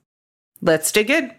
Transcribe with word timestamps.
Let's 0.62 0.92
dig 0.92 1.10
in. 1.10 1.34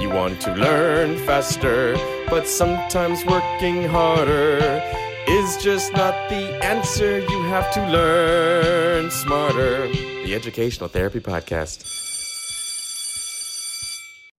You 0.00 0.10
want 0.10 0.40
to 0.42 0.52
learn 0.54 1.16
faster, 1.24 1.96
but 2.28 2.48
sometimes 2.48 3.24
working 3.24 3.84
harder 3.84 4.82
is 5.28 5.56
just 5.62 5.92
not 5.92 6.28
the 6.28 6.64
answer. 6.64 7.20
You 7.20 7.42
have 7.44 7.72
to 7.74 7.88
learn 7.88 9.10
smarter. 9.10 9.86
The 9.88 10.34
Educational 10.34 10.88
Therapy 10.88 11.20
Podcast. 11.20 12.02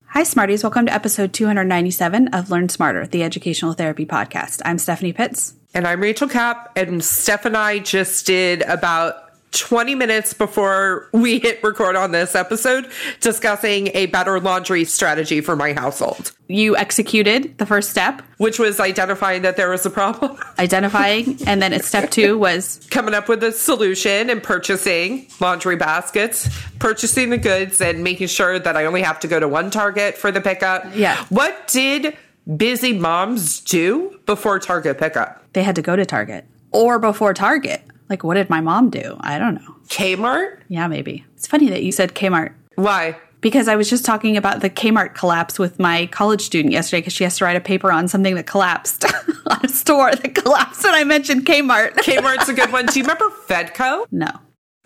Hi, 0.08 0.24
Smarties. 0.24 0.64
Welcome 0.64 0.86
to 0.86 0.94
episode 0.94 1.34
297 1.34 2.30
of 2.30 2.50
Learn 2.50 2.70
Smarter, 2.70 3.06
the 3.06 3.24
Educational 3.24 3.74
Therapy 3.74 4.06
Podcast. 4.06 4.62
I'm 4.64 4.78
Stephanie 4.78 5.12
Pitts. 5.12 5.56
And 5.74 5.86
I'm 5.86 6.02
Rachel 6.02 6.30
Kapp. 6.30 6.72
And 6.78 7.04
Steph 7.04 7.46
and 7.46 7.58
I 7.58 7.80
just 7.80 8.26
did 8.26 8.62
about 8.62 9.25
20 9.52 9.96
minutes 9.96 10.34
before 10.34 11.10
we 11.14 11.40
hit 11.40 11.64
record 11.64 11.96
on 11.96 12.12
this 12.12 12.36
episode 12.36 12.90
discussing 13.22 13.90
a 13.94 14.08
better 14.08 14.40
laundry 14.40 14.84
strategy 14.84 15.40
for 15.40 15.56
my 15.56 15.74
household. 15.74 16.34
You 16.48 16.76
executed 16.76 17.58
the 17.58 17.66
first 17.66 17.90
step, 17.90 18.22
which 18.38 18.60
was 18.60 18.80
identifying 18.80 19.44
that 19.44 19.56
there 19.56 19.70
was 19.70 19.86
a 19.86 19.90
problem. 19.90 20.38
Identifying. 20.60 21.40
and 21.48 21.62
then 21.62 21.80
step 21.82 22.12
two 22.12 22.38
was 22.38 22.86
coming 22.92 23.14
up 23.14 23.30
with 23.30 23.44
a 23.44 23.52
solution 23.52 24.30
and 24.30 24.44
purchasing 24.44 25.28
laundry 25.40 25.78
baskets, 25.78 26.50
purchasing 26.80 27.30
the 27.30 27.38
goods, 27.38 27.80
and 27.80 28.04
making 28.04 28.28
sure 28.28 28.60
that 28.60 28.76
I 28.76 28.86
only 28.86 29.02
have 29.04 29.20
to 29.22 29.28
go 29.28 29.40
to 29.40 29.48
one 29.48 29.72
Target 29.72 30.18
for 30.18 30.32
the 30.32 30.42
pickup. 30.42 30.86
Yeah. 30.94 31.24
What 31.30 31.68
did 31.68 32.18
busy 32.58 32.94
moms 32.94 33.62
do 33.62 34.20
before 34.26 34.60
Target 34.60 34.98
pickup? 34.98 35.44
They 35.54 35.64
had 35.64 35.76
to 35.76 35.82
go 35.82 35.96
to 35.96 36.06
Target 36.06 36.46
or 36.72 37.00
before 37.00 37.34
Target. 37.34 37.82
Like, 38.10 38.24
what 38.24 38.36
did 38.36 38.50
my 38.50 38.62
mom 38.62 38.90
do? 38.90 39.18
I 39.20 39.38
don't 39.38 39.56
know. 39.56 39.76
Kmart? 39.88 40.60
Yeah, 40.68 40.88
maybe. 40.88 41.26
It's 41.36 41.48
funny 41.48 41.70
that 41.70 41.84
you 41.84 41.92
said 41.92 42.14
Kmart. 42.16 42.54
Why? 42.76 43.18
Because 43.42 43.68
I 43.68 43.76
was 43.76 43.90
just 43.90 44.06
talking 44.06 44.38
about 44.38 44.62
the 44.62 44.70
Kmart 44.70 45.14
collapse 45.14 45.60
with 45.60 45.80
my 45.80 46.08
college 46.08 46.42
student 46.42 46.74
yesterday 46.74 47.02
because 47.02 47.14
she 47.14 47.24
has 47.24 47.38
to 47.38 47.46
write 47.46 47.56
a 47.56 47.62
paper 47.62 47.92
on 47.92 48.08
something 48.08 48.36
that 48.36 48.48
collapsed 48.48 49.06
on 49.48 49.60
a 49.64 49.68
store 49.68 50.16
that 50.16 50.36
collapsed, 50.36 50.84
and 50.86 50.96
I 50.96 51.04
mentioned 51.04 51.46
Kmart. 51.46 51.92
Kmart's 51.98 52.50
a 52.50 52.54
good 52.54 52.72
one. 52.72 52.88
Do 52.88 53.00
you 53.00 53.04
remember 53.04 53.30
Fedco? 53.48 54.08
No. 54.12 54.30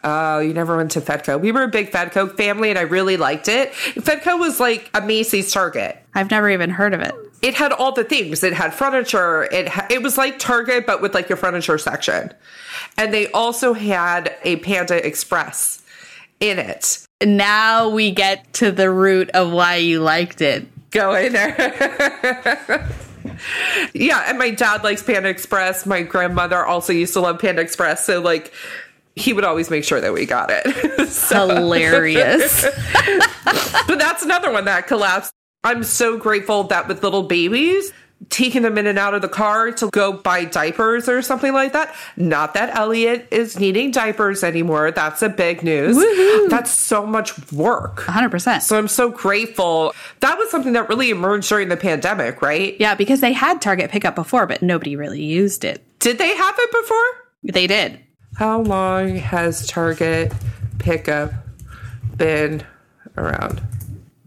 Oh, 0.03 0.39
you 0.39 0.53
never 0.53 0.77
went 0.77 0.91
to 0.91 1.01
Fedco. 1.01 1.39
We 1.39 1.51
were 1.51 1.63
a 1.63 1.67
big 1.67 1.91
Fedco 1.91 2.35
family 2.35 2.69
and 2.69 2.79
I 2.79 2.83
really 2.83 3.17
liked 3.17 3.47
it. 3.47 3.73
Fedco 3.73 4.39
was 4.39 4.59
like 4.59 4.89
a 4.93 5.01
Macy's 5.01 5.51
Target. 5.51 5.97
I've 6.13 6.31
never 6.31 6.49
even 6.49 6.69
heard 6.69 6.93
of 6.93 7.01
it. 7.01 7.13
It 7.41 7.53
had 7.53 7.71
all 7.71 7.91
the 7.91 8.03
things. 8.03 8.43
It 8.43 8.53
had 8.53 8.73
furniture. 8.73 9.43
It 9.43 9.69
ha- 9.69 9.87
it 9.89 10.03
was 10.03 10.17
like 10.17 10.39
Target 10.39 10.85
but 10.85 11.01
with 11.01 11.13
like 11.13 11.29
your 11.29 11.37
furniture 11.37 11.77
section. 11.77 12.33
And 12.97 13.13
they 13.13 13.31
also 13.31 13.73
had 13.73 14.35
a 14.43 14.57
Panda 14.57 15.05
Express 15.05 15.81
in 16.39 16.59
it. 16.59 17.05
Now 17.23 17.89
we 17.89 18.11
get 18.11 18.51
to 18.53 18.71
the 18.71 18.89
root 18.89 19.29
of 19.31 19.51
why 19.51 19.75
you 19.75 20.01
liked 20.01 20.41
it. 20.41 20.67
Go 20.91 21.13
in 21.13 21.33
there. 21.33 22.89
yeah, 23.93 24.25
and 24.27 24.37
my 24.37 24.49
dad 24.49 24.83
likes 24.83 25.03
Panda 25.03 25.29
Express. 25.29 25.85
My 25.85 26.01
grandmother 26.01 26.65
also 26.65 26.93
used 26.93 27.13
to 27.13 27.19
love 27.19 27.39
Panda 27.39 27.61
Express. 27.61 28.05
So 28.05 28.21
like 28.21 28.53
he 29.15 29.33
would 29.33 29.43
always 29.43 29.69
make 29.69 29.83
sure 29.83 30.01
that 30.01 30.13
we 30.13 30.25
got 30.25 30.49
it. 30.51 31.07
so. 31.09 31.47
Hilarious. 31.47 32.63
but 33.45 33.99
that's 33.99 34.23
another 34.23 34.51
one 34.51 34.65
that 34.65 34.87
collapsed. 34.87 35.33
I'm 35.63 35.83
so 35.83 36.17
grateful 36.17 36.63
that 36.65 36.87
with 36.87 37.03
little 37.03 37.23
babies, 37.23 37.91
taking 38.29 38.61
them 38.61 38.77
in 38.77 38.87
and 38.87 38.99
out 38.99 39.13
of 39.13 39.21
the 39.21 39.29
car 39.29 39.71
to 39.71 39.89
go 39.91 40.13
buy 40.13 40.45
diapers 40.45 41.07
or 41.07 41.21
something 41.21 41.53
like 41.53 41.73
that. 41.73 41.93
Not 42.17 42.53
that 42.53 42.75
Elliot 42.77 43.27
is 43.31 43.59
needing 43.59 43.91
diapers 43.91 44.43
anymore. 44.43 44.91
That's 44.91 45.21
a 45.21 45.29
big 45.29 45.63
news. 45.63 45.95
Woo-hoo. 45.95 46.49
That's 46.49 46.71
so 46.71 47.05
much 47.05 47.51
work. 47.51 48.01
100%. 48.01 48.61
So 48.61 48.77
I'm 48.77 48.87
so 48.87 49.09
grateful. 49.09 49.93
That 50.19 50.37
was 50.37 50.49
something 50.49 50.73
that 50.73 50.89
really 50.89 51.09
emerged 51.09 51.49
during 51.49 51.69
the 51.69 51.77
pandemic, 51.77 52.41
right? 52.41 52.75
Yeah, 52.79 52.95
because 52.95 53.21
they 53.21 53.33
had 53.33 53.61
Target 53.61 53.89
pickup 53.89 54.15
before, 54.15 54.47
but 54.47 54.61
nobody 54.61 54.95
really 54.95 55.23
used 55.23 55.63
it. 55.63 55.83
Did 55.99 56.17
they 56.17 56.35
have 56.35 56.55
it 56.57 56.71
before? 56.71 57.05
They 57.43 57.67
did. 57.67 57.99
How 58.35 58.61
long 58.61 59.15
has 59.15 59.67
Target 59.67 60.33
pickup 60.77 61.33
been 62.15 62.63
around? 63.17 63.61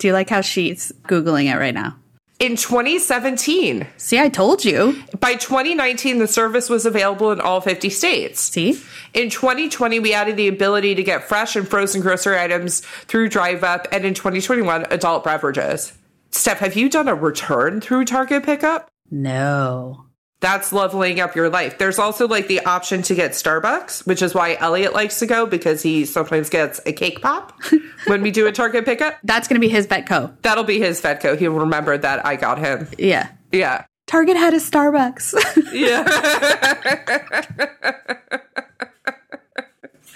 Do 0.02 0.08
you 0.08 0.14
like 0.14 0.30
how 0.30 0.40
she's 0.40 0.90
Googling 1.04 1.44
it 1.44 1.56
right 1.56 1.72
now? 1.72 1.96
In 2.40 2.56
2017. 2.56 3.86
See, 3.98 4.18
I 4.18 4.28
told 4.30 4.64
you. 4.64 5.00
By 5.20 5.36
2019, 5.36 6.18
the 6.18 6.26
service 6.26 6.68
was 6.68 6.84
available 6.84 7.30
in 7.30 7.40
all 7.40 7.60
50 7.60 7.88
states. 7.88 8.40
See? 8.40 8.82
In 9.14 9.30
2020, 9.30 10.00
we 10.00 10.12
added 10.12 10.36
the 10.36 10.48
ability 10.48 10.96
to 10.96 11.04
get 11.04 11.22
fresh 11.22 11.54
and 11.54 11.68
frozen 11.68 12.00
grocery 12.00 12.36
items 12.36 12.80
through 12.80 13.28
Drive 13.28 13.62
Up, 13.62 13.86
and 13.92 14.04
in 14.04 14.12
2021, 14.12 14.86
adult 14.90 15.22
beverages. 15.22 15.92
Steph, 16.32 16.58
have 16.58 16.74
you 16.74 16.90
done 16.90 17.06
a 17.06 17.14
return 17.14 17.80
through 17.80 18.04
Target 18.04 18.42
pickup? 18.42 18.88
No 19.08 20.06
that's 20.42 20.72
leveling 20.72 21.20
up 21.20 21.34
your 21.34 21.48
life. 21.48 21.78
There's 21.78 21.98
also 21.98 22.28
like 22.28 22.48
the 22.48 22.60
option 22.66 23.00
to 23.02 23.14
get 23.14 23.30
Starbucks, 23.30 24.06
which 24.06 24.20
is 24.20 24.34
why 24.34 24.56
Elliot 24.56 24.92
likes 24.92 25.20
to 25.20 25.26
go 25.26 25.46
because 25.46 25.82
he 25.82 26.04
sometimes 26.04 26.50
gets 26.50 26.80
a 26.84 26.92
cake 26.92 27.22
pop 27.22 27.58
when 28.06 28.20
we 28.20 28.30
do 28.30 28.46
a 28.46 28.52
Target 28.52 28.84
pickup. 28.84 29.16
That's 29.22 29.48
going 29.48 29.54
to 29.54 29.66
be 29.66 29.70
his 29.70 29.86
Fedco. 29.86 30.36
That'll 30.42 30.64
be 30.64 30.78
his 30.78 31.00
Fedco. 31.00 31.38
He'll 31.38 31.52
remember 31.52 31.96
that 31.96 32.26
I 32.26 32.36
got 32.36 32.58
him. 32.58 32.88
Yeah. 32.98 33.30
Yeah. 33.52 33.84
Target 34.08 34.36
had 34.36 34.52
a 34.52 34.58
Starbucks. 34.58 35.72
yeah. 35.72 36.02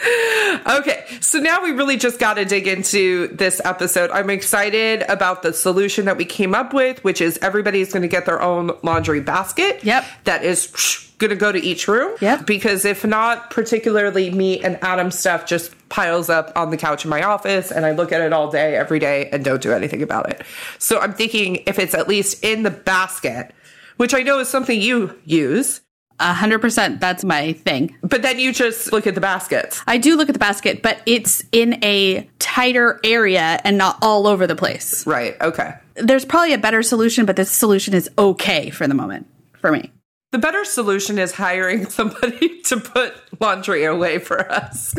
okay, 0.00 1.04
so 1.20 1.38
now 1.38 1.62
we 1.62 1.70
really 1.72 1.96
just 1.96 2.18
got 2.18 2.34
to 2.34 2.44
dig 2.44 2.66
into 2.66 3.28
this 3.28 3.60
episode. 3.64 4.10
I'm 4.10 4.30
excited 4.30 5.02
about 5.08 5.42
the 5.42 5.52
solution 5.52 6.04
that 6.06 6.16
we 6.16 6.24
came 6.24 6.54
up 6.54 6.74
with, 6.74 7.02
which 7.04 7.20
is 7.20 7.38
everybody's 7.42 7.92
going 7.92 8.02
to 8.02 8.08
get 8.08 8.26
their 8.26 8.40
own 8.42 8.70
laundry 8.82 9.20
basket. 9.20 9.82
Yep. 9.82 10.04
That 10.24 10.44
is 10.44 11.06
going 11.18 11.30
to 11.30 11.36
go 11.36 11.50
to 11.50 11.58
each 11.58 11.88
room. 11.88 12.16
Yep. 12.20 12.46
Because 12.46 12.84
if 12.84 13.04
not, 13.04 13.50
particularly 13.50 14.30
me 14.30 14.62
and 14.62 14.78
Adam 14.82 15.10
stuff 15.10 15.46
just 15.46 15.72
piles 15.88 16.28
up 16.28 16.52
on 16.56 16.70
the 16.70 16.76
couch 16.76 17.04
in 17.04 17.10
my 17.10 17.22
office 17.22 17.70
and 17.70 17.86
I 17.86 17.92
look 17.92 18.12
at 18.12 18.20
it 18.20 18.32
all 18.32 18.50
day, 18.50 18.76
every 18.76 18.98
day, 18.98 19.30
and 19.30 19.44
don't 19.44 19.62
do 19.62 19.72
anything 19.72 20.02
about 20.02 20.30
it. 20.30 20.42
So 20.78 21.00
I'm 21.00 21.14
thinking 21.14 21.62
if 21.66 21.78
it's 21.78 21.94
at 21.94 22.08
least 22.08 22.44
in 22.44 22.64
the 22.64 22.70
basket, 22.70 23.54
which 23.96 24.14
I 24.14 24.22
know 24.22 24.38
is 24.40 24.48
something 24.48 24.80
you 24.80 25.18
use 25.24 25.80
a 26.20 26.32
hundred 26.32 26.60
percent. 26.60 27.00
That's 27.00 27.24
my 27.24 27.52
thing. 27.52 27.96
But 28.02 28.22
then 28.22 28.38
you 28.38 28.52
just 28.52 28.92
look 28.92 29.06
at 29.06 29.14
the 29.14 29.20
baskets. 29.20 29.82
I 29.86 29.98
do 29.98 30.16
look 30.16 30.28
at 30.28 30.32
the 30.32 30.38
basket, 30.38 30.82
but 30.82 30.98
it's 31.06 31.44
in 31.52 31.82
a 31.84 32.28
tighter 32.38 33.00
area 33.04 33.60
and 33.64 33.76
not 33.78 33.98
all 34.02 34.26
over 34.26 34.46
the 34.46 34.56
place. 34.56 35.06
Right. 35.06 35.40
Okay. 35.40 35.74
There's 35.94 36.24
probably 36.24 36.52
a 36.52 36.58
better 36.58 36.82
solution, 36.82 37.26
but 37.26 37.36
this 37.36 37.50
solution 37.50 37.94
is 37.94 38.10
okay 38.18 38.70
for 38.70 38.86
the 38.86 38.94
moment 38.94 39.26
for 39.58 39.72
me. 39.72 39.92
The 40.32 40.38
better 40.38 40.64
solution 40.64 41.18
is 41.18 41.32
hiring 41.32 41.86
somebody 41.90 42.60
to 42.62 42.78
put 42.78 43.14
laundry 43.40 43.84
away 43.84 44.18
for 44.18 44.50
us. 44.50 44.94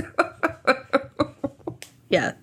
yeah. 2.10 2.34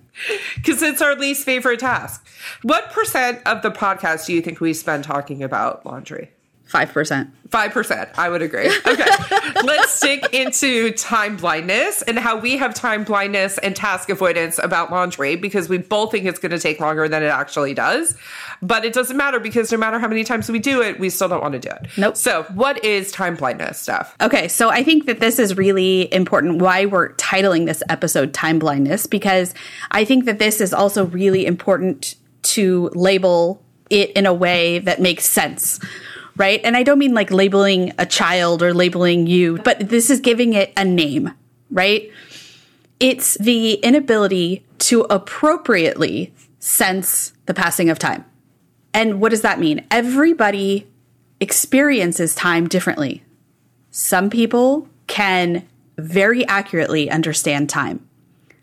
Because 0.55 0.81
it's 0.81 1.01
our 1.01 1.15
least 1.15 1.43
favorite 1.43 1.81
task. 1.81 2.25
What 2.61 2.91
percent 2.91 3.41
of 3.45 3.61
the 3.63 3.71
podcast 3.71 4.27
do 4.27 4.33
you 4.33 4.41
think 4.41 4.61
we 4.61 4.73
spend 4.73 5.03
talking 5.03 5.43
about 5.43 5.85
laundry? 5.85 6.31
5%. 6.71 7.31
5%. 7.49 8.09
I 8.17 8.29
would 8.29 8.41
agree. 8.41 8.67
Okay. 8.67 9.05
Let's 9.63 9.93
stick 9.93 10.33
into 10.33 10.91
time 10.91 11.37
blindness 11.37 12.01
and 12.01 12.17
how 12.17 12.37
we 12.37 12.57
have 12.57 12.73
time 12.73 13.03
blindness 13.03 13.57
and 13.59 13.75
task 13.75 14.09
avoidance 14.09 14.57
about 14.57 14.91
laundry 14.91 15.35
because 15.35 15.69
we 15.69 15.77
both 15.77 16.11
think 16.11 16.25
it's 16.25 16.39
going 16.39 16.51
to 16.51 16.59
take 16.59 16.79
longer 16.79 17.07
than 17.07 17.23
it 17.23 17.27
actually 17.27 17.73
does. 17.73 18.17
But 18.61 18.83
it 18.83 18.93
doesn't 18.93 19.15
matter 19.15 19.39
because 19.39 19.71
no 19.71 19.77
matter 19.77 19.99
how 19.99 20.07
many 20.07 20.23
times 20.23 20.49
we 20.49 20.59
do 20.59 20.81
it, 20.81 20.99
we 20.99 21.09
still 21.09 21.29
don't 21.29 21.41
want 21.41 21.53
to 21.53 21.59
do 21.59 21.69
it. 21.69 21.87
Nope. 21.97 22.17
So, 22.17 22.43
what 22.53 22.83
is 22.83 23.11
time 23.11 23.35
blindness 23.35 23.77
stuff? 23.79 24.15
Okay, 24.21 24.47
so 24.47 24.69
I 24.69 24.83
think 24.83 25.05
that 25.05 25.19
this 25.19 25.39
is 25.39 25.55
really 25.55 26.11
important 26.13 26.61
why 26.61 26.85
we're 26.85 27.13
titling 27.13 27.65
this 27.67 27.83
episode 27.89 28.33
Time 28.33 28.59
Blindness, 28.59 29.07
because 29.07 29.53
I 29.91 30.03
think 30.03 30.25
that 30.25 30.39
this 30.39 30.61
is 30.61 30.73
also 30.73 31.05
really 31.05 31.45
important 31.45 32.15
to 32.43 32.89
label 32.93 33.61
it 33.89 34.11
in 34.11 34.25
a 34.25 34.33
way 34.33 34.79
that 34.79 34.99
makes 34.99 35.29
sense. 35.29 35.79
Right. 36.37 36.59
And 36.63 36.75
I 36.75 36.83
don't 36.83 36.99
mean 36.99 37.13
like 37.13 37.31
labeling 37.31 37.93
a 37.97 38.05
child 38.05 38.61
or 38.61 38.73
labeling 38.73 39.25
you, 39.25 39.57
but 39.59 39.89
this 39.89 40.09
is 40.09 40.19
giving 40.19 40.53
it 40.53 40.73
a 40.75 40.83
name, 40.83 41.31
right? 41.71 42.11
It's 42.99 43.37
the 43.37 43.75
inability 43.75 44.65
to 44.79 45.01
appropriately 45.09 46.33
sense 46.59 47.31
the 47.45 47.53
passing 47.53 47.89
of 47.89 47.99
time. 47.99 48.25
And 48.93 49.21
what 49.21 49.29
does 49.29 49.41
that 49.41 49.59
mean? 49.59 49.85
Everybody 49.91 50.87
experiences 51.39 52.33
time 52.35 52.67
differently. 52.67 53.23
Some 53.91 54.29
people 54.29 54.89
can 55.07 55.65
very 55.97 56.45
accurately 56.47 57.09
understand 57.09 57.69
time. 57.69 58.05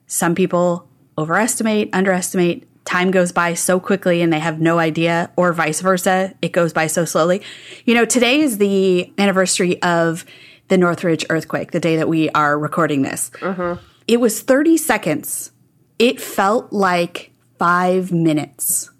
Some 0.07 0.35
people 0.35 0.89
overestimate, 1.17 1.91
underestimate. 1.93 2.67
Time 2.85 3.11
goes 3.11 3.33
by 3.33 3.55
so 3.55 3.79
quickly 3.79 4.23
and 4.23 4.33
they 4.33 4.41
have 4.41 4.61
no 4.61 4.79
idea, 4.79 5.31
or 5.37 5.53
vice 5.53 5.81
versa. 5.81 6.35
It 6.43 6.53
goes 6.53 6.73
by 6.73 6.87
so 6.87 7.05
slowly. 7.05 7.43
You 7.85 7.95
know, 7.95 8.05
today 8.05 8.41
is 8.41 8.59
the 8.59 9.13
anniversary 9.19 9.81
of 9.83 10.25
the 10.69 10.79
Northridge 10.79 11.25
earthquake, 11.31 11.73
the 11.73 11.81
day 11.81 11.97
that 11.97 12.09
we 12.09 12.31
are 12.31 12.59
recording 12.59 13.03
this. 13.03 13.31
Mm-hmm. 13.41 13.83
It 14.09 14.21
was 14.21 14.43
30 14.43 14.77
seconds. 14.77 15.53
It 15.99 16.21
felt 16.21 16.73
like 16.73 17.33
five 17.59 18.11
minutes 18.11 18.91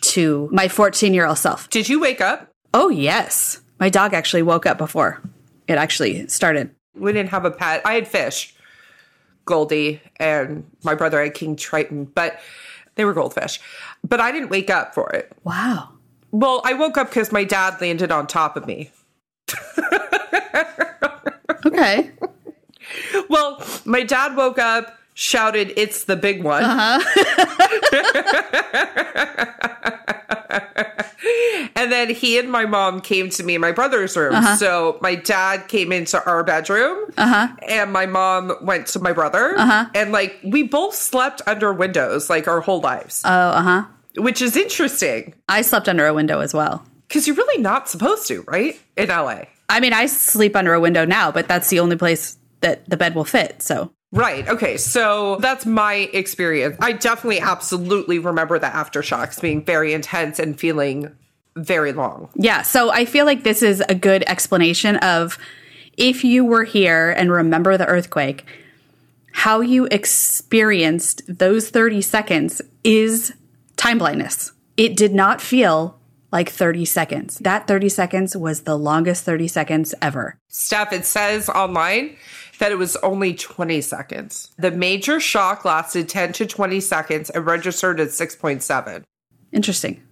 to 0.00 0.48
my 0.52 0.68
14 0.68 1.14
year 1.14 1.26
old 1.26 1.38
self. 1.38 1.70
Did 1.70 1.88
you 1.88 2.00
wake 2.00 2.20
up? 2.20 2.50
Oh, 2.72 2.88
yes. 2.88 3.60
My 3.78 3.88
dog 3.88 4.14
actually 4.14 4.42
woke 4.42 4.66
up 4.66 4.78
before 4.78 5.22
it 5.66 5.78
actually 5.78 6.26
started. 6.28 6.74
We 6.94 7.12
didn't 7.12 7.30
have 7.30 7.44
a 7.44 7.50
pet. 7.50 7.82
I 7.84 7.94
had 7.94 8.06
fish, 8.08 8.54
Goldie, 9.44 10.00
and 10.16 10.64
my 10.82 10.94
brother 10.94 11.22
had 11.22 11.34
King 11.34 11.56
Triton, 11.56 12.04
but 12.04 12.40
they 12.96 13.04
were 13.04 13.12
goldfish. 13.12 13.60
But 14.06 14.20
I 14.20 14.32
didn't 14.32 14.48
wake 14.50 14.70
up 14.70 14.94
for 14.94 15.10
it. 15.10 15.32
Wow. 15.44 15.90
Well, 16.30 16.62
I 16.64 16.74
woke 16.74 16.96
up 16.98 17.08
because 17.10 17.30
my 17.32 17.44
dad 17.44 17.80
landed 17.80 18.10
on 18.10 18.26
top 18.26 18.56
of 18.56 18.66
me. 18.66 18.90
Okay. 21.66 22.10
Well, 23.30 23.62
my 23.86 24.02
dad 24.04 24.36
woke 24.36 24.58
up, 24.58 24.98
shouted, 25.14 25.72
It's 25.76 26.04
the 26.04 26.16
big 26.16 26.44
one. 26.44 26.62
Uh-huh. 26.62 27.00
and 31.76 31.90
then 31.92 32.10
he 32.10 32.38
and 32.38 32.50
my 32.50 32.66
mom 32.66 33.00
came 33.00 33.30
to 33.30 33.42
me 33.42 33.54
in 33.54 33.60
my 33.60 33.72
brother's 33.72 34.16
room. 34.16 34.34
Uh-huh. 34.34 34.56
So 34.56 34.98
my 35.00 35.14
dad 35.14 35.68
came 35.68 35.92
into 35.92 36.22
our 36.24 36.44
bedroom, 36.44 37.04
uh-huh. 37.16 37.48
and 37.68 37.92
my 37.92 38.06
mom 38.06 38.52
went 38.62 38.86
to 38.88 38.98
my 39.00 39.12
brother. 39.12 39.56
Uh-huh. 39.58 39.86
And 39.94 40.12
like, 40.12 40.38
we 40.44 40.62
both 40.62 40.94
slept 40.94 41.42
under 41.46 41.72
windows 41.72 42.28
like 42.30 42.46
our 42.48 42.60
whole 42.60 42.80
lives, 42.80 43.22
Oh, 43.24 43.30
uh 43.30 43.62
huh. 43.62 43.84
which 44.16 44.40
is 44.42 44.56
interesting 44.56 45.34
I 45.48 45.62
slept 45.62 45.88
under 45.88 46.06
a 46.06 46.14
window 46.14 46.40
as 46.40 46.52
well. 46.54 46.84
because 47.08 47.26
you're 47.26 47.36
really 47.36 47.62
not 47.62 47.88
supposed 47.88 48.26
to, 48.28 48.42
right? 48.42 48.78
In 48.96 49.08
LA. 49.08 49.42
I 49.68 49.80
mean, 49.80 49.92
I 49.92 50.06
sleep 50.06 50.56
under 50.56 50.74
a 50.74 50.80
window 50.80 51.04
now, 51.04 51.32
but 51.32 51.48
that's 51.48 51.68
the 51.70 51.80
only 51.80 51.96
place 51.96 52.36
that 52.60 52.88
the 52.88 52.96
bed 52.96 53.14
will 53.14 53.24
fit. 53.24 53.62
So, 53.62 53.90
Right. 54.14 54.46
Okay. 54.48 54.76
So 54.76 55.36
that's 55.40 55.66
my 55.66 56.08
experience. 56.12 56.76
I 56.80 56.92
definitely, 56.92 57.40
absolutely 57.40 58.20
remember 58.20 58.60
the 58.60 58.68
aftershocks 58.68 59.40
being 59.40 59.64
very 59.64 59.92
intense 59.92 60.38
and 60.38 60.58
feeling 60.58 61.10
very 61.56 61.92
long. 61.92 62.30
yeah. 62.34 62.62
So 62.62 62.90
I 62.90 63.04
feel 63.04 63.26
like 63.26 63.42
this 63.42 63.62
is 63.62 63.82
a 63.88 63.94
good 63.94 64.24
explanation 64.26 64.96
of 64.98 65.36
if 65.96 66.24
you 66.24 66.44
were 66.44 66.64
here 66.64 67.10
and 67.10 67.30
remember 67.30 67.76
the 67.76 67.86
earthquake, 67.86 68.44
how 69.32 69.60
you 69.60 69.86
experienced 69.90 71.22
those 71.28 71.70
30 71.70 72.00
seconds 72.02 72.62
is 72.84 73.34
time 73.76 73.98
blindness. 73.98 74.52
It 74.76 74.96
did 74.96 75.12
not 75.14 75.40
feel 75.40 75.98
like 76.32 76.50
30 76.50 76.84
seconds. 76.84 77.38
That 77.38 77.68
30 77.68 77.88
seconds 77.88 78.36
was 78.36 78.62
the 78.62 78.76
longest 78.76 79.24
30 79.24 79.46
seconds 79.46 79.94
ever. 80.02 80.36
Steph, 80.48 80.92
it 80.92 81.04
says 81.04 81.48
online 81.48 82.16
that 82.58 82.72
it 82.72 82.76
was 82.76 82.96
only 82.96 83.34
20 83.34 83.80
seconds. 83.80 84.50
The 84.58 84.70
major 84.70 85.20
shock 85.20 85.64
lasted 85.64 86.08
10 86.08 86.32
to 86.34 86.46
20 86.46 86.80
seconds 86.80 87.30
and 87.30 87.44
registered 87.46 88.00
at 88.00 88.08
6.7. 88.08 89.04
Interesting. 89.52 90.02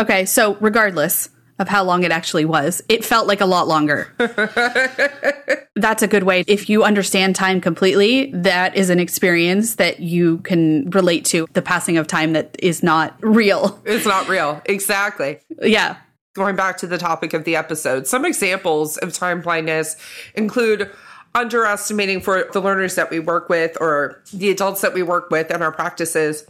Okay, 0.00 0.24
so 0.24 0.56
regardless 0.56 1.30
of 1.60 1.68
how 1.68 1.84
long 1.84 2.02
it 2.02 2.10
actually 2.10 2.44
was, 2.44 2.82
it 2.88 3.04
felt 3.04 3.28
like 3.28 3.40
a 3.40 3.46
lot 3.46 3.68
longer. 3.68 4.12
That's 5.76 6.02
a 6.02 6.08
good 6.08 6.24
way. 6.24 6.44
If 6.46 6.68
you 6.68 6.82
understand 6.84 7.36
time 7.36 7.60
completely, 7.60 8.32
that 8.32 8.76
is 8.76 8.90
an 8.90 8.98
experience 8.98 9.76
that 9.76 10.00
you 10.00 10.38
can 10.38 10.90
relate 10.90 11.24
to 11.26 11.46
the 11.52 11.62
passing 11.62 11.96
of 11.96 12.06
time 12.06 12.32
that 12.32 12.56
is 12.58 12.82
not 12.82 13.16
real. 13.22 13.80
It's 13.86 14.06
not 14.06 14.28
real. 14.28 14.62
Exactly. 14.66 15.38
Yeah. 15.62 15.96
going 16.34 16.56
back 16.56 16.76
to 16.78 16.86
the 16.88 16.98
topic 16.98 17.32
of 17.34 17.44
the 17.44 17.54
episode, 17.54 18.06
some 18.08 18.24
examples 18.24 18.96
of 18.98 19.12
time 19.12 19.40
blindness 19.40 19.96
include 20.34 20.90
underestimating 21.34 22.20
for 22.20 22.48
the 22.52 22.60
learners 22.60 22.94
that 22.94 23.10
we 23.10 23.18
work 23.18 23.48
with 23.48 23.76
or 23.80 24.22
the 24.32 24.50
adults 24.50 24.80
that 24.82 24.94
we 24.94 25.02
work 25.02 25.30
with 25.30 25.50
in 25.50 25.62
our 25.62 25.72
practices. 25.72 26.44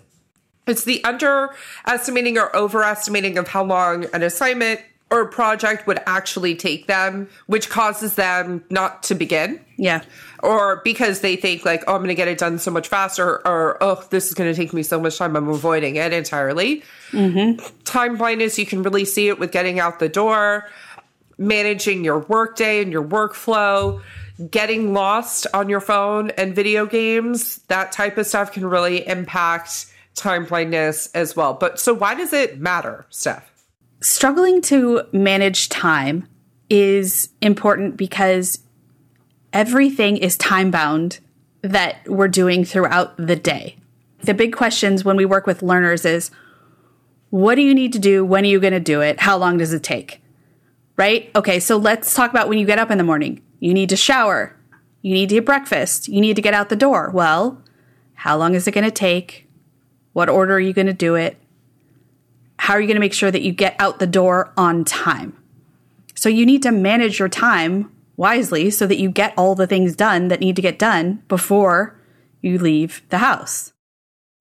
It's 0.67 0.85
the 0.85 1.03
underestimating 1.05 2.39
or 2.39 2.55
overestimating 2.57 3.39
of 3.39 3.49
how 3.49 3.65
long 3.65 4.07
an 4.15 4.23
assignment 4.23 4.81
or 5.11 5.27
project 5.27 5.87
would 5.87 6.01
actually 6.07 6.57
take 6.57 6.87
them, 6.87 7.29
which 7.47 7.69
causes 7.69 8.15
them 8.15 8.65
not 8.71 9.03
to 9.05 9.15
begin 9.15 9.61
Yeah. 9.77 10.03
or 10.43 10.81
because 10.83 11.21
they 11.21 11.37
think 11.37 11.65
like, 11.65 11.85
oh, 11.87 11.93
I'm 11.95 11.99
going 11.99 12.09
to 12.09 12.15
get 12.15 12.27
it 12.27 12.39
done 12.39 12.59
so 12.59 12.71
much 12.71 12.89
faster, 12.89 13.47
or 13.47 13.77
oh, 13.83 14.03
this 14.11 14.27
is 14.29 14.35
going 14.35 14.53
to 14.53 14.57
take 14.59 14.73
me 14.73 14.83
so 14.83 14.99
much 14.99 15.19
time, 15.19 15.37
I'm 15.37 15.49
avoiding 15.49 15.97
it 15.97 16.13
entirely. 16.13 16.83
Mm-hmm. 17.13 17.65
Time 17.85 18.17
blindness, 18.17 18.59
you 18.59 18.67
can 18.67 18.83
really 18.83 19.05
see 19.05 19.29
it 19.29 19.39
with 19.39 19.53
getting 19.53 19.79
out 19.79 19.99
the 19.99 20.09
door, 20.09 20.69
managing 21.37 22.03
your 22.03 22.21
workday 22.21 22.83
and 22.83 22.91
your 22.91 23.05
workflow, 23.05 24.03
getting 24.51 24.93
lost 24.93 25.47
on 25.55 25.69
your 25.69 25.81
phone 25.81 26.31
and 26.31 26.55
video 26.55 26.87
games. 26.87 27.59
That 27.69 27.93
type 27.93 28.19
of 28.19 28.27
stuff 28.27 28.53
can 28.53 28.67
really 28.67 29.07
impact 29.07 29.87
time 30.15 30.45
blindness 30.45 31.11
as 31.15 31.37
well. 31.37 31.55
But 31.55 31.79
so, 31.79 31.95
why 31.95 32.15
does 32.15 32.33
it 32.33 32.59
matter, 32.59 33.07
Steph? 33.11 33.51
Struggling 34.01 34.61
to 34.63 35.03
manage 35.13 35.69
time 35.69 36.29
is 36.69 37.29
important 37.41 37.97
because 37.97 38.61
everything 39.53 40.17
is 40.17 40.37
time 40.37 40.71
bound 40.71 41.21
that 41.63 42.07
we're 42.09 42.29
doing 42.29 42.65
throughout 42.65 43.17
the 43.17 43.37
day. 43.37 43.77
The 44.23 44.35
big 44.35 44.55
questions 44.55 45.05
when 45.05 45.17
we 45.17 45.25
work 45.25 45.47
with 45.47 45.63
learners 45.63 46.05
is 46.05 46.31
what 47.31 47.55
do 47.55 47.63
you 47.63 47.75
need 47.75 47.93
to 47.95 47.99
do? 47.99 48.25
When 48.25 48.45
are 48.45 48.49
you 48.49 48.61
going 48.61 48.73
to 48.73 48.81
do 48.81 49.01
it? 49.01 49.21
How 49.21 49.37
long 49.37 49.59
does 49.59 49.73
it 49.73 49.83
take? 49.83 50.23
Right? 50.97 51.31
Okay, 51.35 51.59
so 51.59 51.77
let's 51.77 52.15
talk 52.15 52.31
about 52.31 52.49
when 52.49 52.59
you 52.59 52.67
get 52.67 52.79
up 52.79 52.91
in 52.91 52.99
the 52.99 53.05
morning. 53.05 53.43
You 53.65 53.73
need 53.73 53.89
to 53.89 53.97
shower. 53.97 54.55
You 55.01 55.15
need 55.15 55.31
to 55.31 55.37
eat 55.37 55.47
breakfast. 55.47 56.07
You 56.07 56.21
need 56.21 56.37
to 56.37 56.43
get 56.43 56.53
out 56.53 56.69
the 56.69 56.77
door. 56.77 57.11
Well, 57.15 57.63
how 58.13 58.37
long 58.37 58.55
is 58.55 58.69
it 58.69 58.73
going 58.73 58.85
to 58.85 58.91
take? 58.91 59.49
What 60.13 60.29
order 60.29 60.53
are 60.57 60.61
you 60.61 60.75
going 60.75 60.87
to 60.87 60.93
do 60.93 61.15
it? 61.15 61.39
How 62.59 62.75
are 62.75 62.81
you 62.81 62.87
going 62.87 62.97
to 62.97 63.01
make 63.01 63.15
sure 63.15 63.31
that 63.31 63.41
you 63.41 63.53
get 63.53 63.75
out 63.79 64.01
the 64.01 64.07
door 64.07 64.53
on 64.59 64.85
time? 64.85 65.43
So 66.15 66.29
you 66.29 66.45
need 66.45 66.63
to 66.65 66.73
manage 66.73 67.19
your 67.19 67.31
time 67.31 67.91
wisely 68.19 68.69
so 68.69 68.87
that 68.87 68.99
you 68.99 69.09
get 69.09 69.33
all 69.35 69.55
the 69.55 69.67
things 69.67 69.97
done 69.97 70.29
that 70.29 70.41
need 70.41 70.57
to 70.57 70.63
get 70.63 70.79
done 70.79 71.23
before 71.27 71.99
you 72.43 72.59
leave 72.59 73.01
the 73.09 73.19
house. 73.19 73.73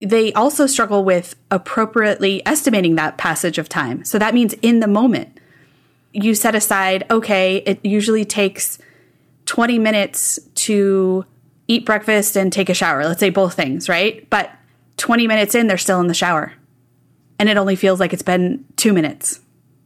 They 0.02 0.34
also 0.34 0.68
struggle 0.68 1.06
with 1.06 1.38
appropriately 1.50 2.46
estimating 2.46 2.96
that 2.96 3.18
passage 3.18 3.58
of 3.58 3.70
time. 3.70 4.04
So 4.04 4.20
that 4.20 4.34
means 4.34 4.52
in 4.62 4.82
the 4.82 4.88
moment, 4.88 5.40
you 6.12 6.36
set 6.36 6.56
aside, 6.56 7.06
okay, 7.10 7.64
it 7.66 7.80
usually 7.86 8.26
takes 8.26 8.80
20 9.46 9.80
minutes 9.80 10.40
to 10.56 11.26
eat 11.68 11.86
breakfast 11.86 12.36
and 12.36 12.52
take 12.52 12.70
a 12.70 12.74
shower. 12.74 13.06
Let's 13.06 13.20
say 13.20 13.30
both 13.30 13.54
things, 13.54 13.88
right? 13.90 14.30
But 14.30 14.52
20 14.98 15.28
minutes 15.28 15.56
in, 15.56 15.68
they're 15.68 15.78
still 15.78 16.00
in 16.00 16.08
the 16.08 16.14
shower. 16.14 16.54
And 17.40 17.50
it 17.50 17.58
only 17.58 17.76
feels 17.76 18.00
like 18.00 18.14
it's 18.14 18.22
been 18.22 18.66
two 18.76 18.94
minutes 18.94 19.40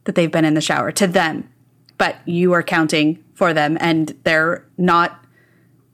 that 0.04 0.16
they've 0.16 0.32
been 0.32 0.46
in 0.46 0.54
the 0.54 0.62
shower 0.62 0.92
to 0.94 1.08
them. 1.08 1.50
But 1.98 2.18
you 2.26 2.54
are 2.54 2.64
counting 2.64 3.24
for 3.34 3.54
them 3.54 3.78
and 3.80 4.16
they're 4.24 4.66
not 4.78 5.24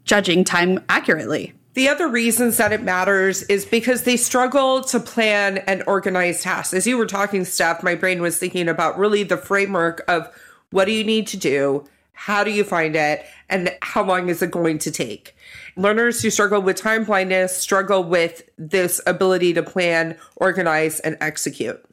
judging 0.05 0.43
time 0.43 0.83
accurately. 0.89 1.53
The 1.73 1.89
other 1.89 2.07
reasons 2.07 2.57
that 2.57 2.71
it 2.71 2.83
matters 2.83 3.41
is 3.43 3.65
because 3.65 4.03
they 4.03 4.17
struggle 4.17 4.83
to 4.83 4.99
plan 4.99 5.57
and 5.59 5.83
organize 5.87 6.43
tasks. 6.43 6.73
As 6.73 6.85
you 6.85 6.97
were 6.97 7.07
talking, 7.07 7.45
Steph, 7.45 7.81
my 7.81 7.95
brain 7.95 8.21
was 8.21 8.37
thinking 8.37 8.69
about 8.69 8.97
really 8.97 9.23
the 9.23 9.37
framework 9.37 10.03
of 10.07 10.29
What 10.69 10.85
do 10.85 10.91
you 10.91 11.03
need 11.03 11.27
to 11.27 11.37
do? 11.37 11.87
How 12.13 12.43
do 12.43 12.51
you 12.51 12.63
find 12.63 12.95
it? 12.95 13.25
And 13.49 13.75
how 13.81 14.03
long 14.03 14.29
is 14.29 14.41
it 14.41 14.51
going 14.51 14.77
to 14.79 14.91
take? 14.91 15.35
Learners 15.75 16.21
who 16.21 16.29
struggle 16.29 16.61
with 16.61 16.77
time 16.77 17.03
blindness 17.03 17.57
struggle 17.57 18.03
with 18.03 18.47
this 18.57 19.01
ability 19.05 19.53
to 19.53 19.63
plan, 19.63 20.17
organize, 20.37 20.99
and 21.01 21.17
execute. 21.19 21.83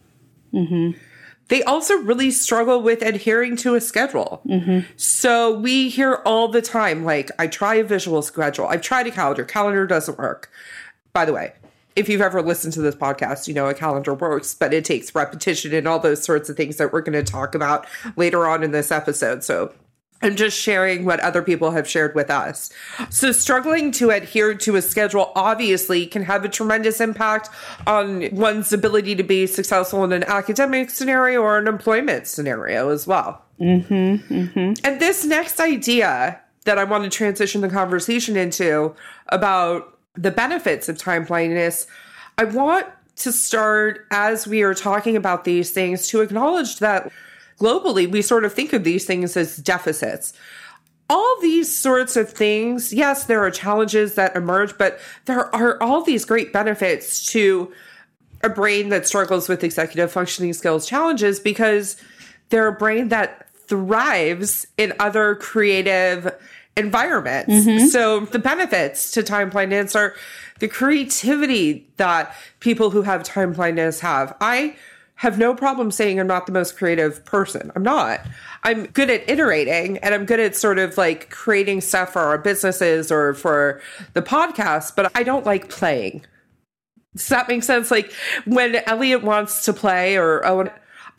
Mm-hmm. 0.52 0.98
They 1.48 1.64
also 1.64 1.94
really 1.96 2.30
struggle 2.30 2.80
with 2.80 3.02
adhering 3.02 3.56
to 3.56 3.74
a 3.74 3.80
schedule. 3.80 4.40
Mm-hmm. 4.46 4.92
So 4.96 5.58
we 5.58 5.88
hear 5.88 6.22
all 6.24 6.46
the 6.46 6.62
time, 6.62 7.04
like, 7.04 7.30
I 7.40 7.48
try 7.48 7.74
a 7.74 7.84
visual 7.84 8.22
schedule. 8.22 8.66
I've 8.66 8.82
tried 8.82 9.08
a 9.08 9.10
calendar. 9.10 9.44
Calendar 9.44 9.84
doesn't 9.84 10.16
work. 10.16 10.48
By 11.12 11.24
the 11.24 11.32
way, 11.32 11.52
if 11.96 12.08
you've 12.08 12.20
ever 12.20 12.40
listened 12.40 12.72
to 12.74 12.80
this 12.80 12.94
podcast, 12.94 13.48
you 13.48 13.54
know 13.54 13.68
a 13.68 13.74
calendar 13.74 14.14
works, 14.14 14.54
but 14.54 14.72
it 14.72 14.84
takes 14.84 15.12
repetition 15.12 15.74
and 15.74 15.88
all 15.88 15.98
those 15.98 16.22
sorts 16.22 16.48
of 16.48 16.56
things 16.56 16.76
that 16.76 16.92
we're 16.92 17.00
going 17.00 17.24
to 17.24 17.32
talk 17.32 17.56
about 17.56 17.84
later 18.16 18.46
on 18.46 18.62
in 18.62 18.70
this 18.70 18.92
episode. 18.92 19.42
So 19.42 19.74
I'm 20.22 20.36
just 20.36 20.58
sharing 20.58 21.04
what 21.04 21.20
other 21.20 21.42
people 21.42 21.70
have 21.70 21.88
shared 21.88 22.14
with 22.14 22.30
us. 22.30 22.70
So, 23.08 23.32
struggling 23.32 23.90
to 23.92 24.10
adhere 24.10 24.54
to 24.54 24.76
a 24.76 24.82
schedule 24.82 25.32
obviously 25.34 26.06
can 26.06 26.22
have 26.24 26.44
a 26.44 26.48
tremendous 26.48 27.00
impact 27.00 27.48
on 27.86 28.28
one's 28.32 28.72
ability 28.72 29.14
to 29.16 29.22
be 29.22 29.46
successful 29.46 30.04
in 30.04 30.12
an 30.12 30.24
academic 30.24 30.90
scenario 30.90 31.40
or 31.40 31.58
an 31.58 31.68
employment 31.68 32.26
scenario 32.26 32.90
as 32.90 33.06
well. 33.06 33.44
Mm-hmm, 33.60 34.34
mm-hmm. 34.34 34.86
And 34.86 35.00
this 35.00 35.24
next 35.24 35.60
idea 35.60 36.40
that 36.64 36.78
I 36.78 36.84
want 36.84 37.04
to 37.04 37.10
transition 37.10 37.60
the 37.60 37.68
conversation 37.68 38.36
into 38.36 38.94
about 39.28 39.98
the 40.14 40.30
benefits 40.30 40.88
of 40.88 40.98
time 40.98 41.24
blindness, 41.24 41.86
I 42.36 42.44
want 42.44 42.86
to 43.16 43.32
start 43.32 44.06
as 44.10 44.46
we 44.46 44.62
are 44.62 44.74
talking 44.74 45.16
about 45.16 45.44
these 45.44 45.70
things 45.70 46.08
to 46.08 46.20
acknowledge 46.20 46.78
that 46.78 47.10
globally 47.60 48.10
we 48.10 48.22
sort 48.22 48.44
of 48.44 48.52
think 48.52 48.72
of 48.72 48.84
these 48.84 49.04
things 49.04 49.36
as 49.36 49.56
deficits. 49.56 50.32
All 51.08 51.36
these 51.40 51.70
sorts 51.70 52.16
of 52.16 52.30
things, 52.30 52.92
yes, 52.92 53.24
there 53.24 53.44
are 53.44 53.50
challenges 53.50 54.14
that 54.14 54.36
emerge, 54.36 54.78
but 54.78 55.00
there 55.24 55.54
are 55.54 55.80
all 55.82 56.02
these 56.02 56.24
great 56.24 56.52
benefits 56.52 57.26
to 57.32 57.72
a 58.42 58.48
brain 58.48 58.88
that 58.88 59.06
struggles 59.06 59.48
with 59.48 59.62
executive 59.62 60.10
functioning 60.10 60.52
skills 60.52 60.86
challenges 60.86 61.40
because 61.40 61.96
they're 62.48 62.68
a 62.68 62.72
brain 62.72 63.08
that 63.08 63.48
thrives 63.54 64.66
in 64.78 64.92
other 64.98 65.34
creative 65.34 66.32
environments. 66.76 67.52
Mm-hmm. 67.52 67.86
So 67.86 68.20
the 68.20 68.38
benefits 68.38 69.10
to 69.12 69.22
time 69.22 69.50
blindness 69.50 69.94
are 69.94 70.14
the 70.60 70.68
creativity 70.68 71.88
that 71.96 72.34
people 72.60 72.90
who 72.90 73.02
have 73.02 73.22
time 73.22 73.52
blindness 73.52 74.00
have. 74.00 74.36
I 74.40 74.76
have 75.20 75.36
no 75.36 75.54
problem 75.54 75.90
saying 75.90 76.18
I'm 76.18 76.26
not 76.26 76.46
the 76.46 76.52
most 76.52 76.78
creative 76.78 77.22
person. 77.26 77.70
I'm 77.76 77.82
not. 77.82 78.20
I'm 78.62 78.86
good 78.86 79.10
at 79.10 79.28
iterating 79.28 79.98
and 79.98 80.14
I'm 80.14 80.24
good 80.24 80.40
at 80.40 80.56
sort 80.56 80.78
of 80.78 80.96
like 80.96 81.28
creating 81.28 81.82
stuff 81.82 82.14
for 82.14 82.20
our 82.20 82.38
businesses 82.38 83.12
or 83.12 83.34
for 83.34 83.82
the 84.14 84.22
podcast, 84.22 84.96
but 84.96 85.12
I 85.14 85.22
don't 85.22 85.44
like 85.44 85.68
playing. 85.68 86.24
Does 87.14 87.28
that 87.28 87.48
make 87.48 87.64
sense? 87.64 87.90
Like 87.90 88.10
when 88.46 88.76
Elliot 88.86 89.22
wants 89.22 89.66
to 89.66 89.74
play 89.74 90.16
or 90.16 90.46
Owen, 90.46 90.70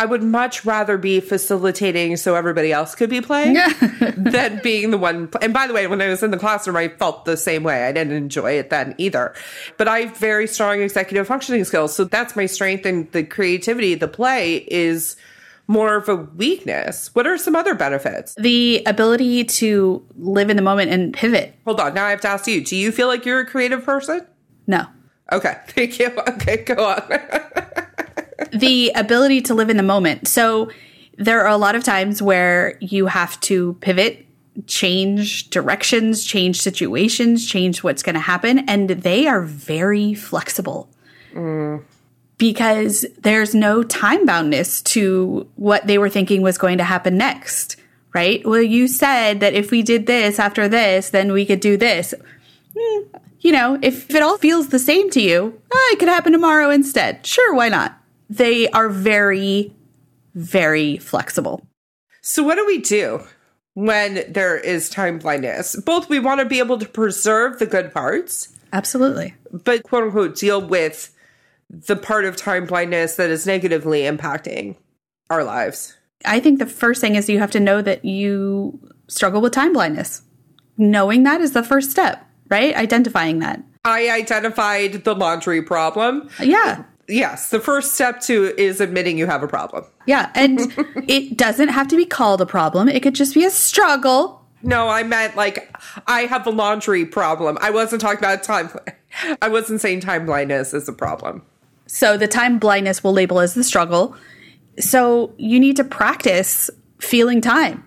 I 0.02 0.06
would 0.06 0.24
much 0.24 0.66
rather 0.66 0.98
be 0.98 1.20
facilitating 1.20 2.18
so 2.18 2.34
everybody 2.34 2.72
else 2.72 2.96
could 2.96 3.12
be 3.12 3.22
playing 3.22 3.54
than 4.18 4.60
being 4.64 4.90
the 4.90 4.98
one. 4.98 5.30
And 5.44 5.54
by 5.54 5.68
the 5.68 5.76
way, 5.76 5.86
when 5.86 6.02
I 6.02 6.08
was 6.08 6.24
in 6.24 6.32
the 6.32 6.40
classroom, 6.40 6.76
I 6.76 6.88
felt 6.88 7.26
the 7.26 7.38
same 7.38 7.62
way. 7.62 7.86
I 7.86 7.92
didn't 7.92 8.14
enjoy 8.14 8.54
it 8.54 8.72
then 8.72 8.96
either. 8.98 9.36
But 9.78 9.88
I 9.88 10.00
have 10.00 10.18
very 10.18 10.48
strong 10.48 10.82
executive 10.82 11.28
functioning 11.28 11.64
skills. 11.66 11.94
So 11.94 12.06
that's 12.06 12.36
my 12.36 12.48
strength 12.48 12.84
and 12.88 13.12
the 13.12 13.24
creativity. 13.24 13.94
The 13.94 14.08
play 14.08 14.66
is 14.72 15.18
more 15.68 15.98
of 15.98 16.10
a 16.10 16.16
weakness. 16.16 17.14
What 17.14 17.28
are 17.28 17.38
some 17.38 17.56
other 17.56 17.76
benefits? 17.76 18.34
The 18.40 18.82
ability 18.88 19.44
to 19.44 20.04
live 20.18 20.50
in 20.50 20.56
the 20.56 20.64
moment 20.64 20.90
and 20.90 21.14
pivot. 21.14 21.54
Hold 21.66 21.80
on. 21.80 21.94
Now 21.94 22.06
I 22.06 22.10
have 22.10 22.22
to 22.22 22.28
ask 22.28 22.48
you 22.48 22.66
do 22.66 22.76
you 22.76 22.92
feel 22.92 23.08
like 23.08 23.24
you're 23.24 23.42
a 23.42 23.46
creative 23.46 23.86
person? 23.86 24.26
No. 24.66 24.88
Okay. 25.32 25.60
Thank 25.68 26.00
you. 26.00 26.08
Okay. 26.28 26.58
Go 26.64 26.86
on. 26.86 27.04
the 28.54 28.92
ability 28.96 29.42
to 29.42 29.54
live 29.54 29.70
in 29.70 29.78
the 29.78 29.84
moment. 29.84 30.28
So 30.28 30.70
there 31.18 31.42
are 31.42 31.50
a 31.50 31.58
lot 31.58 31.76
of 31.76 31.84
times 31.84 32.22
where 32.22 32.78
you 32.80 33.08
have 33.08 33.40
to 33.42 33.74
pivot, 33.82 34.26
change 34.68 35.50
directions, 35.50 36.24
change 36.24 36.62
situations, 36.62 37.48
change 37.48 37.84
what's 37.84 38.04
going 38.04 38.16
to 38.16 38.22
happen, 38.22 38.68
and 38.68 38.90
they 38.90 39.28
are 39.28 39.42
very 39.42 40.14
flexible. 40.14 40.90
Because 42.38 43.06
there's 43.20 43.54
no 43.54 43.84
time 43.84 44.26
boundness 44.26 44.82
to 44.82 45.48
what 45.56 45.86
they 45.86 45.98
were 45.98 46.10
thinking 46.10 46.42
was 46.42 46.58
going 46.58 46.80
to 46.80 46.84
happen 46.84 47.16
next, 47.18 47.76
right? 48.14 48.46
Well, 48.46 48.62
you 48.62 48.88
said 48.88 49.42
that 49.42 49.54
if 49.54 49.70
we 49.70 49.84
did 49.84 50.08
this 50.08 50.40
after 50.40 50.68
this, 50.68 51.12
then 51.12 51.32
we 51.32 51.46
could 51.46 51.60
do 51.60 51.78
this. 51.78 52.16
Hmm, 52.76 53.04
you 53.42 53.52
know, 53.52 53.78
if 53.82 54.10
it 54.10 54.24
all 54.24 54.38
feels 54.38 54.70
the 54.70 54.80
same 54.80 55.10
to 55.12 55.22
you, 55.22 55.62
oh, 55.72 55.90
it 55.94 56.00
could 56.00 56.08
happen 56.08 56.32
tomorrow 56.32 56.72
instead. 56.72 57.26
Sure, 57.26 57.54
why 57.54 57.70
not? 57.70 58.01
They 58.32 58.70
are 58.70 58.88
very, 58.88 59.74
very 60.36 60.98
flexible. 60.98 61.68
So, 62.22 62.44
what 62.44 62.56
do 62.56 62.66
we 62.66 62.78
do 62.78 63.20
when 63.74 64.24
there 64.32 64.58
is 64.58 64.90
time 64.90 65.20
blindness? 65.20 65.76
Both 65.76 66.08
we 66.08 66.20
want 66.20 66.40
to 66.40 66.46
be 66.46 66.60
able 66.60 66.78
to 66.80 66.88
preserve 66.88 67.60
the 67.60 67.66
good 67.66 67.94
parts, 67.94 68.56
Absolutely. 68.72 69.36
but 69.52 69.84
quote 69.84 70.04
unquote 70.04 70.38
deal 70.38 70.66
with 70.66 71.14
the 71.70 71.98
part 71.98 72.24
of 72.24 72.38
time 72.38 72.66
blindness 72.66 73.16
that 73.18 73.30
is 73.30 73.46
negatively 73.46 74.04
impacting 74.04 74.78
our 75.30 75.44
lives. 75.44 75.98
I 76.24 76.40
think 76.40 76.60
the 76.60 76.66
first 76.66 77.02
thing 77.02 77.16
is 77.16 77.28
you 77.30 77.40
have 77.40 77.52
to 77.52 77.60
know 77.60 77.82
that 77.82 78.06
you 78.06 78.80
struggle 79.10 79.42
with 79.42 79.52
time 79.52 79.74
blindness. 79.74 80.22
Knowing 80.78 81.24
that 81.24 81.42
is 81.42 81.52
the 81.52 81.64
first 81.64 81.92
step, 81.92 82.26
right? 82.50 82.74
Identifying 82.76 83.40
that. 83.40 83.62
I 83.84 84.10
identified 84.10 85.04
the 85.04 85.16
laundry 85.16 85.62
problem. 85.62 86.30
Yeah. 86.42 86.86
Yes, 87.08 87.50
the 87.50 87.60
first 87.60 87.94
step 87.94 88.22
to 88.22 88.54
is 88.58 88.80
admitting 88.80 89.18
you 89.18 89.26
have 89.26 89.44
a 89.44 89.48
problem. 89.48 89.86
Yeah. 90.06 90.32
And 90.36 90.60
it 91.08 91.38
doesn't 91.38 91.70
have 91.70 91.88
to 91.90 91.98
be 91.98 92.06
called 92.06 92.42
a 92.42 92.46
problem, 92.46 92.88
it 92.88 93.02
could 93.04 93.16
just 93.16 93.34
be 93.34 93.46
a 93.46 93.52
struggle. 93.52 94.40
No, 94.64 94.90
I 94.90 95.04
meant 95.04 95.36
like 95.36 95.76
I 96.08 96.22
have 96.22 96.46
a 96.46 96.52
laundry 96.52 97.06
problem. 97.06 97.58
I 97.62 97.72
wasn't 97.72 98.02
talking 98.02 98.20
about 98.20 98.44
time. 98.44 98.70
I 99.42 99.48
wasn't 99.48 99.82
saying 99.82 100.02
time 100.02 100.26
blindness 100.26 100.74
is 100.74 100.88
a 100.88 100.94
problem. 100.94 101.42
So 101.88 102.16
the 102.16 102.28
time 102.28 102.60
blindness 102.60 103.04
will 103.04 103.12
label 103.12 103.40
as 103.40 103.56
the 103.56 103.64
struggle. 103.64 104.16
So 104.80 105.34
you 105.38 105.60
need 105.60 105.76
to 105.78 105.84
practice 105.84 106.70
feeling 107.00 107.42
time. 107.42 107.84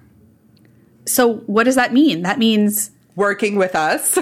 So 1.07 1.37
what 1.47 1.65
does 1.65 1.77
that 1.77 1.93
mean? 1.93 2.23
That 2.23 2.39
means 2.39 2.91
Working 3.17 3.55
with 3.55 3.77
us. 3.77 4.19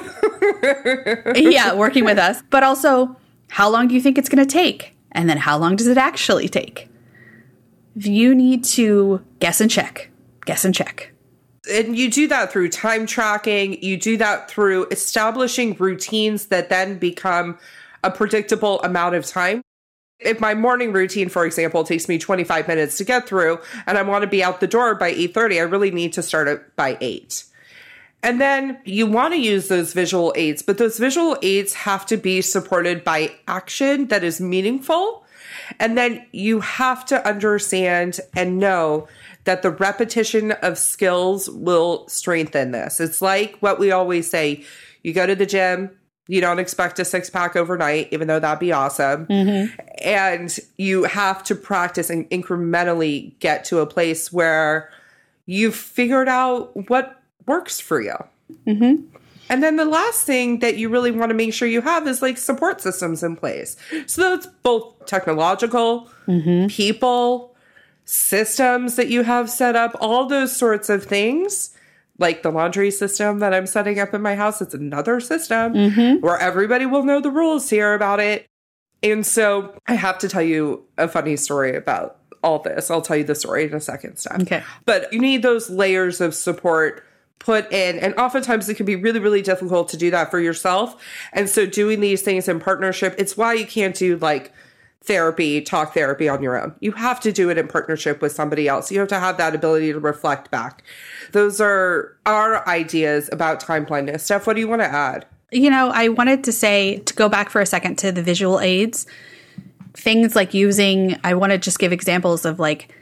yeah, 1.34 1.72
working 1.72 2.04
with 2.04 2.18
us, 2.18 2.42
but 2.50 2.62
also 2.62 3.16
how 3.52 3.68
long 3.68 3.86
do 3.86 3.94
you 3.94 4.00
think 4.00 4.16
it's 4.16 4.30
going 4.30 4.42
to 4.42 4.50
take? 4.50 4.96
And 5.12 5.28
then 5.28 5.36
how 5.36 5.58
long 5.58 5.76
does 5.76 5.86
it 5.86 5.98
actually 5.98 6.48
take? 6.48 6.88
You 7.94 8.34
need 8.34 8.64
to 8.64 9.22
guess 9.40 9.60
and 9.60 9.70
check, 9.70 10.10
guess 10.46 10.64
and 10.64 10.74
check. 10.74 11.12
and 11.70 11.96
you 11.96 12.10
do 12.10 12.26
that 12.28 12.50
through 12.50 12.70
time 12.70 13.06
tracking. 13.06 13.80
You 13.82 13.96
do 13.96 14.16
that 14.16 14.50
through 14.50 14.86
establishing 14.90 15.74
routines 15.74 16.46
that 16.46 16.70
then 16.70 16.98
become 16.98 17.58
a 18.02 18.10
predictable 18.10 18.80
amount 18.82 19.14
of 19.14 19.26
time. 19.26 19.62
If 20.18 20.40
my 20.40 20.54
morning 20.54 20.92
routine, 20.92 21.28
for 21.28 21.44
example, 21.44 21.84
takes 21.84 22.08
me 22.08 22.18
25 22.18 22.66
minutes 22.68 22.96
to 22.98 23.04
get 23.04 23.28
through 23.28 23.58
and 23.86 23.98
I 23.98 24.02
want 24.02 24.22
to 24.22 24.28
be 24.28 24.42
out 24.42 24.60
the 24.60 24.66
door 24.66 24.94
by 24.94 25.12
8:30, 25.12 25.58
I 25.58 25.62
really 25.62 25.90
need 25.90 26.12
to 26.14 26.22
start 26.22 26.48
it 26.48 26.74
by 26.74 26.96
8. 27.00 27.44
And 28.22 28.40
then 28.40 28.78
you 28.84 29.06
want 29.06 29.34
to 29.34 29.40
use 29.40 29.68
those 29.68 29.92
visual 29.92 30.32
aids, 30.36 30.62
but 30.62 30.78
those 30.78 30.98
visual 30.98 31.36
aids 31.42 31.74
have 31.74 32.06
to 32.06 32.16
be 32.16 32.40
supported 32.40 33.02
by 33.02 33.32
action 33.48 34.06
that 34.08 34.22
is 34.22 34.40
meaningful. 34.40 35.24
And 35.80 35.98
then 35.98 36.24
you 36.32 36.60
have 36.60 37.04
to 37.06 37.26
understand 37.26 38.20
and 38.34 38.58
know 38.58 39.08
that 39.44 39.62
the 39.62 39.70
repetition 39.70 40.52
of 40.52 40.78
skills 40.78 41.50
will 41.50 42.06
strengthen 42.08 42.70
this. 42.70 43.00
It's 43.00 43.20
like 43.20 43.56
what 43.58 43.80
we 43.80 43.90
always 43.90 44.30
say 44.30 44.64
you 45.02 45.12
go 45.12 45.26
to 45.26 45.34
the 45.34 45.46
gym, 45.46 45.90
you 46.28 46.40
don't 46.40 46.60
expect 46.60 47.00
a 47.00 47.04
six 47.04 47.28
pack 47.28 47.56
overnight, 47.56 48.08
even 48.12 48.28
though 48.28 48.38
that'd 48.38 48.60
be 48.60 48.72
awesome. 48.72 49.26
Mm-hmm. 49.26 49.74
And 50.04 50.56
you 50.78 51.04
have 51.04 51.42
to 51.44 51.56
practice 51.56 52.08
and 52.08 52.30
incrementally 52.30 53.38
get 53.40 53.64
to 53.66 53.80
a 53.80 53.86
place 53.86 54.32
where 54.32 54.90
you've 55.46 55.74
figured 55.74 56.28
out 56.28 56.88
what 56.88 57.21
works 57.46 57.80
for 57.80 58.00
you. 58.00 58.16
Mm-hmm. 58.66 59.06
And 59.48 59.62
then 59.62 59.76
the 59.76 59.84
last 59.84 60.24
thing 60.24 60.60
that 60.60 60.76
you 60.76 60.88
really 60.88 61.10
want 61.10 61.30
to 61.30 61.34
make 61.34 61.52
sure 61.52 61.68
you 61.68 61.82
have 61.82 62.06
is 62.06 62.22
like 62.22 62.38
support 62.38 62.80
systems 62.80 63.22
in 63.22 63.36
place. 63.36 63.76
So 64.06 64.22
that's 64.22 64.46
both 64.46 65.04
technological, 65.06 66.08
mm-hmm. 66.26 66.68
people, 66.68 67.54
systems 68.04 68.96
that 68.96 69.08
you 69.08 69.22
have 69.24 69.50
set 69.50 69.76
up, 69.76 69.96
all 70.00 70.26
those 70.26 70.54
sorts 70.56 70.88
of 70.88 71.04
things. 71.04 71.76
Like 72.18 72.42
the 72.42 72.50
laundry 72.50 72.90
system 72.90 73.40
that 73.40 73.52
I'm 73.52 73.66
setting 73.66 73.98
up 73.98 74.14
in 74.14 74.22
my 74.22 74.36
house, 74.36 74.62
it's 74.62 74.74
another 74.74 75.18
system 75.18 75.74
mm-hmm. 75.74 76.24
where 76.24 76.38
everybody 76.38 76.86
will 76.86 77.02
know 77.02 77.20
the 77.20 77.30
rules 77.30 77.68
here 77.68 77.94
about 77.94 78.20
it. 78.20 78.46
And 79.02 79.26
so 79.26 79.74
I 79.86 79.94
have 79.94 80.18
to 80.18 80.28
tell 80.28 80.42
you 80.42 80.84
a 80.98 81.08
funny 81.08 81.36
story 81.36 81.74
about 81.74 82.18
all 82.44 82.60
this. 82.60 82.90
I'll 82.90 83.02
tell 83.02 83.16
you 83.16 83.24
the 83.24 83.34
story 83.34 83.64
in 83.64 83.74
a 83.74 83.80
second, 83.80 84.18
Steph. 84.18 84.42
Okay. 84.42 84.62
But 84.84 85.12
you 85.12 85.18
need 85.18 85.42
those 85.42 85.68
layers 85.68 86.20
of 86.20 86.34
support 86.34 87.04
put 87.42 87.70
in. 87.72 87.98
And 87.98 88.14
oftentimes 88.14 88.68
it 88.68 88.74
can 88.74 88.86
be 88.86 88.94
really, 88.94 89.18
really 89.18 89.42
difficult 89.42 89.88
to 89.88 89.96
do 89.96 90.12
that 90.12 90.30
for 90.30 90.38
yourself. 90.38 91.02
And 91.32 91.50
so 91.50 91.66
doing 91.66 91.98
these 92.00 92.22
things 92.22 92.46
in 92.46 92.60
partnership, 92.60 93.16
it's 93.18 93.36
why 93.36 93.54
you 93.54 93.66
can't 93.66 93.96
do 93.96 94.16
like 94.16 94.52
therapy, 95.02 95.60
talk 95.60 95.92
therapy 95.92 96.28
on 96.28 96.40
your 96.40 96.56
own. 96.56 96.72
You 96.78 96.92
have 96.92 97.18
to 97.20 97.32
do 97.32 97.50
it 97.50 97.58
in 97.58 97.66
partnership 97.66 98.22
with 98.22 98.30
somebody 98.30 98.68
else. 98.68 98.92
You 98.92 99.00
have 99.00 99.08
to 99.08 99.18
have 99.18 99.38
that 99.38 99.56
ability 99.56 99.92
to 99.92 99.98
reflect 99.98 100.52
back. 100.52 100.84
Those 101.32 101.60
are 101.60 102.16
our 102.26 102.66
ideas 102.68 103.28
about 103.32 103.58
time 103.58 103.86
blindness. 103.86 104.22
Steph, 104.22 104.46
what 104.46 104.54
do 104.54 104.60
you 104.60 104.68
want 104.68 104.82
to 104.82 104.88
add? 104.88 105.26
You 105.50 105.68
know, 105.68 105.90
I 105.92 106.10
wanted 106.10 106.44
to 106.44 106.52
say 106.52 106.98
to 106.98 107.14
go 107.14 107.28
back 107.28 107.50
for 107.50 107.60
a 107.60 107.66
second 107.66 107.96
to 107.98 108.12
the 108.12 108.22
visual 108.22 108.60
aids. 108.60 109.04
Things 109.94 110.36
like 110.36 110.54
using, 110.54 111.18
I 111.24 111.34
want 111.34 111.50
to 111.50 111.58
just 111.58 111.80
give 111.80 111.92
examples 111.92 112.44
of 112.44 112.60
like 112.60 112.94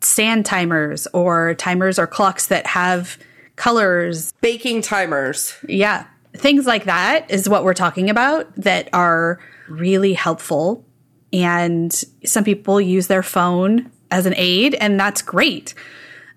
sand 0.00 0.46
timers 0.46 1.08
or 1.12 1.54
timers 1.54 1.98
or 1.98 2.06
clocks 2.06 2.46
that 2.46 2.68
have 2.68 3.18
colors. 3.56 4.32
Baking 4.40 4.82
timers. 4.82 5.54
Yeah. 5.68 6.06
Things 6.34 6.66
like 6.66 6.84
that 6.84 7.30
is 7.30 7.48
what 7.48 7.64
we're 7.64 7.74
talking 7.74 8.10
about 8.10 8.54
that 8.56 8.88
are 8.92 9.40
really 9.68 10.12
helpful. 10.12 10.84
And 11.32 11.92
some 12.24 12.44
people 12.44 12.80
use 12.80 13.08
their 13.08 13.22
phone 13.22 13.90
as 14.10 14.26
an 14.26 14.34
aid, 14.36 14.74
and 14.74 15.00
that's 15.00 15.22
great. 15.22 15.74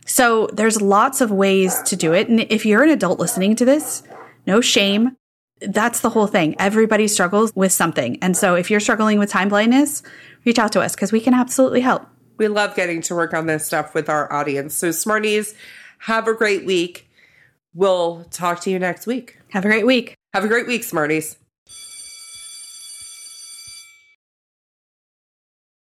So 0.06 0.48
there's 0.54 0.82
lots 0.82 1.22
of 1.22 1.32
ways 1.32 1.82
to 1.84 1.96
do 1.96 2.14
it. 2.14 2.30
And 2.30 2.40
if 2.40 2.66
you're 2.66 2.82
an 2.82 2.90
adult 2.90 3.20
listening 3.20 3.56
to 3.58 3.66
this, 3.66 4.02
no 4.48 4.62
shame. 4.62 5.16
That's 5.62 6.00
the 6.00 6.10
whole 6.10 6.26
thing. 6.26 6.56
Everybody 6.58 7.08
struggles 7.08 7.52
with 7.54 7.72
something. 7.72 8.18
And 8.22 8.36
so 8.36 8.56
if 8.56 8.72
you're 8.72 8.80
struggling 8.80 9.20
with 9.20 9.30
time 9.30 9.50
blindness, 9.50 10.02
reach 10.46 10.58
out 10.58 10.72
to 10.72 10.82
us 10.82 10.96
because 10.96 11.12
we 11.12 11.20
can 11.20 11.34
absolutely 11.34 11.82
help. 11.82 12.08
We 12.38 12.48
love 12.48 12.76
getting 12.76 13.02
to 13.04 13.16
work 13.16 13.34
on 13.34 13.46
this 13.46 13.66
stuff 13.66 13.94
with 13.94 14.10
our 14.10 14.32
audience. 14.32 14.74
So, 14.74 14.92
Smarties, 14.92 15.54
have 16.00 16.28
a 16.28 16.34
great 16.34 16.66
week. 16.66 17.09
We'll 17.74 18.26
talk 18.26 18.62
to 18.62 18.70
you 18.70 18.80
next 18.80 19.08
week. 19.08 19.40
Have 19.50 19.66
a 19.66 19.68
great 19.68 19.86
week. 19.86 20.16
Have 20.34 20.44
a 20.44 20.48
great 20.48 20.68
week, 20.68 20.84
Smarties. 20.84 21.39